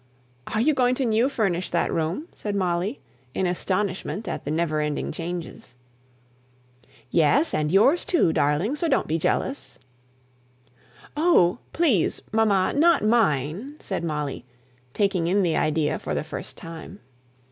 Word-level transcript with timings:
"Are 0.47 0.59
you 0.61 0.73
going 0.73 0.95
to 0.95 1.05
new 1.05 1.29
furnish 1.29 1.69
that 1.69 1.93
room?" 1.93 2.27
said 2.33 2.55
Molly, 2.55 2.99
in 3.35 3.45
astonishment 3.45 4.27
at 4.27 4.45
the 4.45 4.49
never 4.49 4.81
ending 4.81 5.11
changes. 5.11 5.75
"Yes; 7.11 7.53
and 7.53 7.71
yours, 7.71 8.03
too, 8.03 8.33
darling; 8.33 8.75
so 8.75 8.87
don't 8.87 9.05
be 9.05 9.19
jealous." 9.19 9.77
"Oh, 11.15 11.59
please, 11.71 12.19
mamma, 12.31 12.73
not 12.75 13.03
mine," 13.05 13.75
said 13.77 14.03
Molly, 14.03 14.43
taking 14.91 15.27
in 15.27 15.43
the 15.43 15.55
idea 15.55 15.99
for 15.99 16.15
the 16.15 16.23
first 16.23 16.57
time. 16.57 16.99